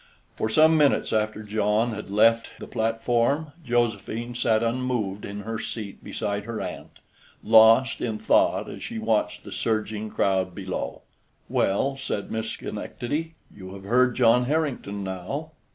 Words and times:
For 0.35 0.49
some 0.49 0.77
minutes 0.77 1.13
after 1.13 1.43
John 1.43 1.93
had 1.93 2.09
left 2.09 2.49
the 2.59 2.65
platform, 2.65 3.51
Josephine 3.63 4.33
sat 4.33 4.63
unmoved 4.63 5.25
in 5.25 5.41
her 5.41 5.59
seat 5.59 6.03
beside 6.03 6.45
her 6.45 6.59
aunt, 6.59 6.97
lost 7.43 8.01
in 8.01 8.17
thought 8.17 8.67
as 8.67 8.81
she 8.81 8.97
watched 8.97 9.43
the 9.43 9.51
surging 9.51 10.09
crowd 10.09 10.55
below. 10.55 11.03
"Well," 11.49 11.97
said 11.97 12.31
Miss 12.31 12.47
Schenectady, 12.49 13.35
"you 13.55 13.75
have 13.75 13.83
heard 13.83 14.15
John 14.15 14.45
Harrington 14.45 15.03
now." 15.03 15.51